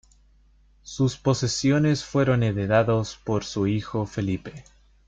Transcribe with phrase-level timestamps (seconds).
[0.81, 4.63] Sus posesiones fueron heredados por su hijo Felipe.